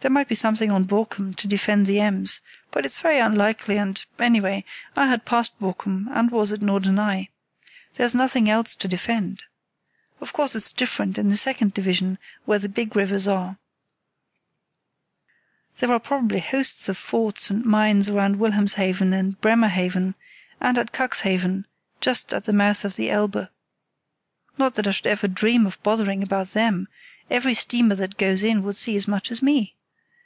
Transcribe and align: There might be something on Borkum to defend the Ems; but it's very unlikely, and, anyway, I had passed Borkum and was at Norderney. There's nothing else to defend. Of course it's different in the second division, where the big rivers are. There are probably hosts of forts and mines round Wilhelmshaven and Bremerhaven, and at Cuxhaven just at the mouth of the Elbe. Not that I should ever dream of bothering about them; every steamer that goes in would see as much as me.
There 0.00 0.10
might 0.10 0.28
be 0.28 0.34
something 0.34 0.70
on 0.70 0.84
Borkum 0.84 1.32
to 1.36 1.48
defend 1.48 1.86
the 1.86 1.98
Ems; 1.98 2.42
but 2.70 2.84
it's 2.84 2.98
very 2.98 3.18
unlikely, 3.20 3.78
and, 3.78 4.04
anyway, 4.18 4.62
I 4.94 5.06
had 5.06 5.24
passed 5.24 5.58
Borkum 5.58 6.08
and 6.12 6.30
was 6.30 6.52
at 6.52 6.60
Norderney. 6.60 7.30
There's 7.94 8.14
nothing 8.14 8.50
else 8.50 8.74
to 8.74 8.86
defend. 8.86 9.44
Of 10.20 10.34
course 10.34 10.54
it's 10.54 10.72
different 10.72 11.16
in 11.16 11.30
the 11.30 11.38
second 11.38 11.72
division, 11.72 12.18
where 12.44 12.58
the 12.58 12.68
big 12.68 12.94
rivers 12.94 13.26
are. 13.26 13.56
There 15.78 15.90
are 15.90 15.98
probably 16.00 16.40
hosts 16.40 16.86
of 16.90 16.98
forts 16.98 17.48
and 17.48 17.64
mines 17.64 18.10
round 18.10 18.36
Wilhelmshaven 18.36 19.14
and 19.18 19.40
Bremerhaven, 19.40 20.16
and 20.60 20.76
at 20.76 20.92
Cuxhaven 20.92 21.64
just 22.02 22.34
at 22.34 22.44
the 22.44 22.52
mouth 22.52 22.84
of 22.84 22.96
the 22.96 23.08
Elbe. 23.10 23.48
Not 24.58 24.74
that 24.74 24.86
I 24.86 24.90
should 24.90 25.06
ever 25.06 25.28
dream 25.28 25.64
of 25.64 25.82
bothering 25.82 26.22
about 26.22 26.52
them; 26.52 26.88
every 27.30 27.54
steamer 27.54 27.94
that 27.94 28.18
goes 28.18 28.42
in 28.42 28.62
would 28.64 28.76
see 28.76 28.96
as 28.98 29.08
much 29.08 29.30
as 29.30 29.40
me. 29.40 29.70